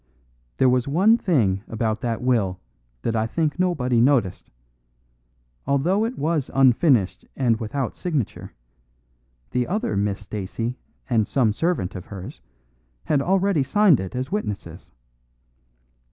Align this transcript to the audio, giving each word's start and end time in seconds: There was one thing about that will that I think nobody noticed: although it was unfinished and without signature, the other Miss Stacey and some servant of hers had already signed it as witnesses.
There 0.57 0.67
was 0.67 0.87
one 0.87 1.15
thing 1.15 1.61
about 1.67 2.01
that 2.01 2.23
will 2.23 2.59
that 3.03 3.15
I 3.15 3.27
think 3.27 3.59
nobody 3.59 4.01
noticed: 4.01 4.49
although 5.67 6.05
it 6.05 6.17
was 6.17 6.49
unfinished 6.55 7.23
and 7.35 7.59
without 7.59 7.95
signature, 7.95 8.51
the 9.51 9.67
other 9.67 9.95
Miss 9.95 10.19
Stacey 10.21 10.79
and 11.07 11.27
some 11.27 11.53
servant 11.53 11.93
of 11.93 12.07
hers 12.07 12.41
had 13.03 13.21
already 13.21 13.61
signed 13.61 13.99
it 13.99 14.15
as 14.15 14.31
witnesses. 14.31 14.91